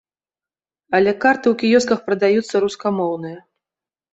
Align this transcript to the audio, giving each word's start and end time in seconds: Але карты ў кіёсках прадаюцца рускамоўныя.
Але 0.99 1.11
карты 1.25 1.47
ў 1.51 1.53
кіёсках 1.65 1.99
прадаюцца 2.07 2.55
рускамоўныя. 2.65 3.37